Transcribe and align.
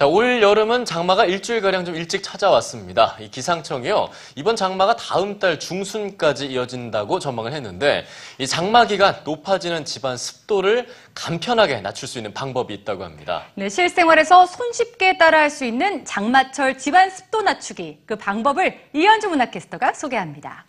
자, 0.00 0.06
올 0.06 0.40
여름은 0.40 0.86
장마가 0.86 1.26
일주일가량 1.26 1.84
좀 1.84 1.94
일찍 1.94 2.22
찾아왔습니다. 2.22 3.16
이 3.20 3.30
기상청이요. 3.30 4.08
이번 4.34 4.56
장마가 4.56 4.96
다음 4.96 5.38
달 5.38 5.60
중순까지 5.60 6.46
이어진다고 6.46 7.18
전망을 7.18 7.52
했는데, 7.52 8.06
이 8.38 8.46
장마 8.46 8.86
기간 8.86 9.14
높아지는 9.24 9.84
집안 9.84 10.16
습도를 10.16 10.88
간편하게 11.14 11.82
낮출 11.82 12.08
수 12.08 12.16
있는 12.16 12.32
방법이 12.32 12.72
있다고 12.72 13.04
합니다. 13.04 13.44
네, 13.56 13.68
실생활에서 13.68 14.46
손쉽게 14.46 15.18
따라할 15.18 15.50
수 15.50 15.66
있는 15.66 16.06
장마철 16.06 16.78
집안 16.78 17.10
습도 17.10 17.42
낮추기 17.42 18.04
그 18.06 18.16
방법을 18.16 18.80
이현주 18.94 19.28
문화캐스터가 19.28 19.92
소개합니다. 19.92 20.64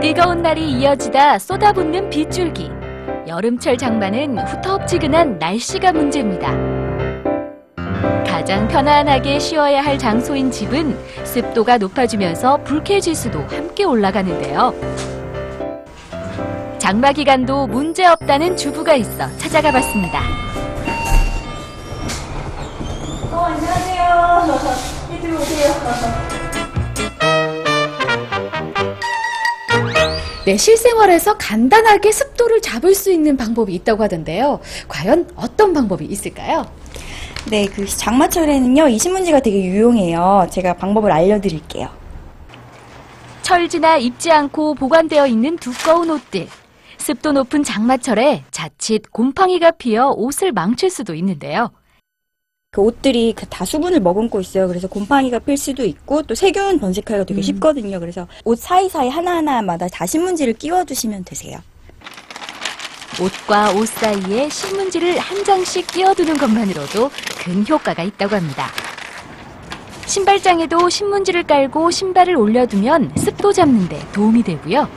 뜨거운 0.00 0.42
날이 0.42 0.70
이어지다 0.70 1.40
쏟아붓는 1.40 2.08
빗줄기. 2.08 2.81
여름철 3.26 3.78
장마는 3.78 4.38
후텁지근한 4.38 5.38
날씨가 5.38 5.92
문제입니다. 5.92 6.50
가장 8.26 8.66
편안하게 8.66 9.38
쉬어야 9.38 9.80
할 9.80 9.96
장소인 9.96 10.50
집은 10.50 10.98
습도가 11.24 11.78
높아지면서 11.78 12.56
불쾌지수도 12.64 13.38
함께 13.42 13.84
올라가는데요. 13.84 14.74
장마 16.78 17.12
기간도 17.12 17.68
문제 17.68 18.04
없다는 18.04 18.56
주부가 18.56 18.94
있어 18.94 19.28
찾아가 19.38 19.70
봤습니다. 19.70 20.20
네, 30.44 30.56
실생활에서 30.56 31.38
간단하게 31.38 32.10
습도를 32.10 32.60
잡을 32.60 32.96
수 32.96 33.12
있는 33.12 33.36
방법이 33.36 33.72
있다고 33.74 34.02
하던데요. 34.02 34.58
과연 34.88 35.30
어떤 35.36 35.72
방법이 35.72 36.04
있을까요? 36.04 36.66
네, 37.48 37.66
그 37.66 37.86
장마철에는요, 37.86 38.88
이 38.88 38.98
신문지가 38.98 39.38
되게 39.40 39.62
유용해요. 39.64 40.48
제가 40.50 40.74
방법을 40.74 41.12
알려드릴게요. 41.12 41.88
철지나 43.42 43.98
입지 43.98 44.32
않고 44.32 44.74
보관되어 44.74 45.28
있는 45.28 45.56
두꺼운 45.58 46.10
옷들. 46.10 46.48
습도 46.98 47.32
높은 47.32 47.62
장마철에 47.62 48.44
자칫 48.50 49.12
곰팡이가 49.12 49.72
피어 49.72 50.10
옷을 50.10 50.50
망칠 50.52 50.90
수도 50.90 51.14
있는데요. 51.14 51.70
그 52.74 52.80
옷들이 52.80 53.34
그 53.34 53.44
다 53.44 53.66
수분을 53.66 54.00
머금고 54.00 54.40
있어요. 54.40 54.66
그래서 54.66 54.88
곰팡이가 54.88 55.40
필 55.40 55.58
수도 55.58 55.84
있고 55.84 56.22
또 56.22 56.34
세균 56.34 56.80
번식하기가 56.80 57.24
되게 57.24 57.42
쉽거든요. 57.42 58.00
그래서 58.00 58.26
옷 58.46 58.58
사이사이 58.58 59.10
하나하나마다 59.10 59.88
다 59.88 60.06
신문지를 60.06 60.54
끼워두시면 60.54 61.24
되세요. 61.24 61.58
옷과 63.20 63.72
옷 63.72 63.86
사이에 63.88 64.48
신문지를 64.48 65.18
한 65.18 65.44
장씩 65.44 65.86
끼워두는 65.88 66.38
것만으로도 66.38 67.10
큰 67.44 67.66
효과가 67.68 68.04
있다고 68.04 68.36
합니다. 68.36 68.68
신발장에도 70.06 70.88
신문지를 70.88 71.42
깔고 71.42 71.90
신발을 71.90 72.36
올려두면 72.36 73.12
습도 73.18 73.52
잡는데 73.52 74.00
도움이 74.14 74.44
되고요. 74.44 74.88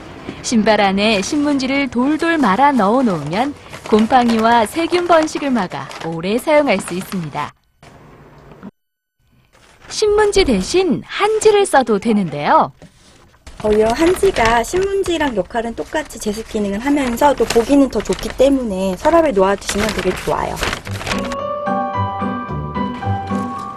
신발 0.43 0.79
안에 0.79 1.21
신문지를 1.21 1.89
돌돌 1.89 2.37
말아 2.37 2.71
넣어 2.71 3.03
놓으면 3.03 3.53
곰팡이와 3.89 4.65
세균 4.65 5.07
번식을 5.09 5.51
막아 5.51 5.89
오래 6.05 6.37
사용할 6.37 6.79
수 6.79 6.93
있습니다. 6.93 7.53
신문지 9.95 10.43
대신 10.43 11.01
한지를 11.05 11.65
써도 11.65 11.99
되는데요. 11.99 12.73
오히려 13.63 13.87
한지가 13.93 14.61
신문지랑 14.61 15.37
역할은 15.37 15.73
똑같이 15.73 16.19
제습 16.19 16.49
기능을 16.49 16.79
하면서 16.79 17.33
또 17.33 17.45
보기는 17.45 17.87
더 17.87 18.01
좋기 18.01 18.27
때문에 18.37 18.97
서랍에 18.97 19.31
놓아두시면 19.31 19.87
되게 19.95 20.13
좋아요. 20.17 20.53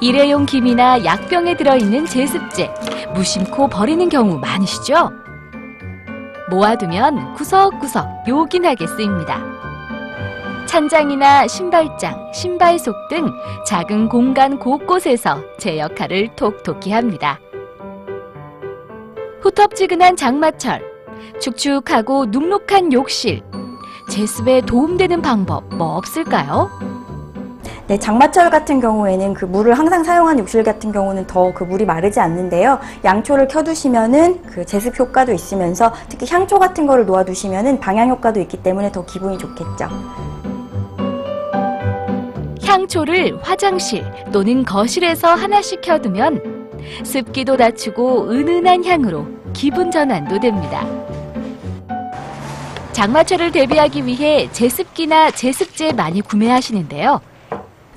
일회용 0.01 0.45
김이나 0.45 1.05
약병에 1.05 1.57
들어있는 1.57 2.07
제습제, 2.07 2.69
무심코 3.15 3.69
버리는 3.69 4.09
경우 4.09 4.39
많으시죠? 4.39 5.13
모아두면 6.51 7.35
구석구석 7.35 8.25
요긴하게 8.27 8.89
쓰입니다. 8.89 9.68
찬장이나 10.69 11.47
신발장, 11.47 12.31
신발속 12.35 12.95
등 13.09 13.33
작은 13.67 14.11
공간 14.11 14.59
곳곳에서 14.59 15.39
제 15.59 15.79
역할을 15.79 16.37
톡톡히 16.37 16.93
합니다. 16.93 17.41
후텁지근한 19.41 20.15
장마철, 20.17 20.83
축축하고 21.41 22.27
눅눅한 22.27 22.93
욕실, 22.93 23.43
제습에 24.11 24.61
도움되는 24.61 25.23
방법 25.23 25.65
뭐 25.75 25.97
없을까요? 25.97 26.71
네, 27.87 27.99
장마철 27.99 28.51
같은 28.51 28.79
경우에는 28.79 29.33
그 29.33 29.47
물을 29.47 29.73
항상 29.73 30.05
사용하는 30.05 30.41
욕실 30.41 30.63
같은 30.63 30.93
경우는 30.93 31.27
더 31.27 31.51
그 31.55 31.65
물이 31.65 31.87
마르지 31.87 32.21
않는데요. 32.21 32.79
양초를 33.03 33.49
켜두시면은 33.49 34.43
그 34.43 34.67
제습 34.67 34.99
효과도 35.01 35.33
있으면서 35.33 35.95
특히 36.11 36.27
향초 36.31 36.59
같은 36.59 36.87
거를 36.87 37.07
놓아두시면은 37.07 37.81
방향 37.81 38.11
효과도 38.11 38.39
있기 38.41 38.63
때문에 38.63 38.93
더 38.93 39.07
기분이 39.07 39.39
좋겠죠. 39.39 39.89
향초를 42.69 43.39
화장실 43.43 44.05
또는 44.31 44.63
거실에서 44.63 45.29
하나씩 45.29 45.81
켜두면 45.81 46.69
습기도 47.03 47.57
낮추고 47.57 48.31
은은한 48.31 48.85
향으로 48.85 49.27
기분 49.55 49.91
전환도 49.91 50.39
됩니다. 50.39 50.87
장마철을 52.93 53.53
대비하기 53.53 54.05
위해 54.05 54.51
제습기나 54.53 55.31
제습제 55.31 55.93
많이 55.93 56.21
구매하시는데요. 56.21 57.23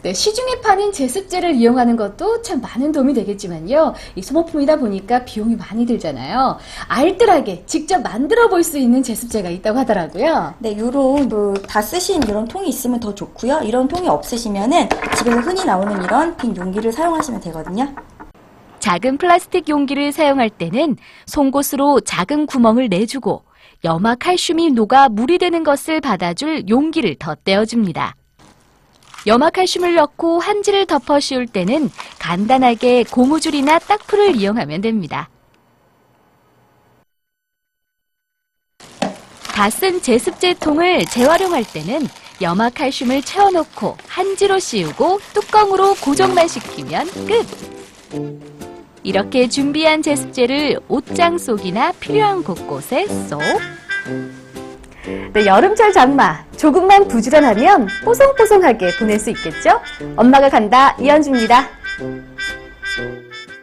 네, 0.04 0.14
시중에 0.14 0.62
파는 0.62 0.92
제습제를 0.94 1.54
이용하는 1.54 1.96
것도 1.96 2.42
참 2.42 2.60
많은 2.60 2.92
도움이 2.92 3.14
되겠지만요. 3.14 3.94
이 4.16 4.22
소모품이다 4.24 4.78
보니까 4.78 5.24
비용이 5.26 5.56
많이 5.56 5.86
들잖아요. 5.86 6.58
알뜰하게 6.88 7.66
직접 7.68 8.02
만들어 8.02 8.50
볼 8.50 8.64
수 8.64 8.78
있는 8.80 9.04
제습제가 9.04 9.50
있다고 9.50 9.78
하더라고요. 9.80 10.56
네, 10.60 10.78
요런 10.78 11.30
그 11.30 11.54
다 11.68 11.82
쓰신 11.82 12.24
이런 12.24 12.48
통이 12.48 12.70
있으면 12.70 13.00
더 13.00 13.14
좋고요. 13.14 13.62
이런 13.64 13.88
통이 13.88 14.08
없으시면은 14.08 14.88
집에서 15.18 15.40
흔히 15.40 15.66
나오는 15.66 16.04
이런 16.04 16.36
빈 16.38 16.56
용기를 16.56 16.92
사용하시면 16.92 17.42
되거든요. 17.42 17.94
작은 18.80 19.18
플라스틱 19.18 19.70
용기를 19.70 20.12
사용할 20.12 20.50
때는 20.50 20.98
송곳으로 21.28 22.00
작은 22.02 22.48
구멍을 22.48 22.90
내주고 22.90 23.44
염화 23.84 24.16
칼슘이 24.16 24.72
녹아 24.72 25.10
물이 25.10 25.38
되는 25.38 25.64
것을 25.64 26.02
받아줄 26.02 26.70
용기를 26.70 27.16
덧대어줍니다. 27.20 28.16
염화 29.28 29.52
칼슘을 29.52 29.96
넣고 29.96 30.40
한지를 30.40 30.86
덮어 30.86 31.20
씌울 31.20 31.46
때는 31.48 31.90
간단하게 32.20 33.04
고무줄이나 33.06 33.80
딱풀을 33.80 34.36
이용하면 34.36 34.82
됩니다. 34.82 35.30
다 39.54 39.70
쓴 39.70 40.02
제습제 40.02 40.56
통을 40.56 41.06
재활용할 41.06 41.64
때는 41.64 42.08
염화 42.42 42.72
칼슘을 42.72 43.22
채워놓고 43.22 43.96
한지로 44.08 44.58
씌우고 44.58 45.20
뚜껑으로 45.34 45.94
고정만 45.96 46.48
시키면 46.48 47.06
끝! 47.28 47.46
이렇게 49.04 49.48
준비한 49.48 50.02
제습제를 50.02 50.80
옷장 50.88 51.38
속이나 51.38 51.92
필요한 52.00 52.44
곳곳에 52.44 53.06
쏙 53.28 53.40
네, 55.06 55.46
여름철 55.46 55.94
장마. 55.94 56.46
조금만 56.58 57.08
부지런하면 57.08 57.88
뽀송뽀송하게 58.06 58.98
보낼 59.00 59.20
수 59.20 59.30
있겠죠? 59.32 59.80
엄마가 60.16 60.50
간다, 60.50 60.96
이현주입니다. 61.00 61.68